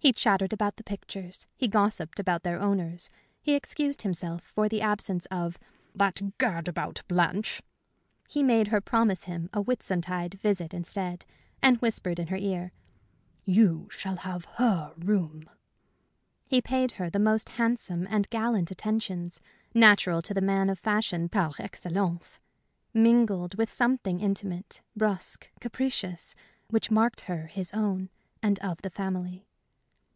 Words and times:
He 0.00 0.12
chattered 0.12 0.52
about 0.52 0.76
the 0.76 0.84
pictures; 0.84 1.44
he 1.56 1.66
gossiped 1.66 2.20
about 2.20 2.44
their 2.44 2.60
owners; 2.60 3.10
he 3.42 3.54
excused 3.54 4.02
himself 4.02 4.44
for 4.54 4.68
the 4.68 4.80
absence 4.80 5.26
of 5.26 5.58
"that 5.92 6.22
gad 6.38 6.68
about 6.68 7.02
Blanche"; 7.08 7.60
he 8.28 8.44
made 8.44 8.68
her 8.68 8.80
promise 8.80 9.24
him 9.24 9.50
a 9.52 9.60
Whitsuntide 9.60 10.34
visit 10.34 10.72
instead, 10.72 11.24
and 11.60 11.78
whispered 11.78 12.20
in 12.20 12.28
her 12.28 12.36
ear, 12.36 12.70
"You 13.44 13.88
shall 13.90 14.18
have 14.18 14.44
her 14.54 14.94
room"; 14.96 15.42
he 16.46 16.62
paid 16.62 16.92
her 16.92 17.10
the 17.10 17.18
most 17.18 17.50
handsome 17.50 18.06
and 18.08 18.30
gallant 18.30 18.70
attentions, 18.70 19.40
natural 19.74 20.22
to 20.22 20.32
the 20.32 20.40
man 20.40 20.70
of 20.70 20.78
fashion 20.78 21.28
par 21.28 21.50
excellence, 21.58 22.38
mingled 22.94 23.56
with 23.56 23.68
something 23.68 24.20
intimate, 24.20 24.80
brusque, 24.96 25.50
capricious, 25.60 26.36
which 26.70 26.88
marked 26.90 27.22
her 27.22 27.48
his 27.48 27.74
own, 27.74 28.10
and 28.40 28.60
of 28.60 28.80
the 28.82 28.90
family. 28.90 29.44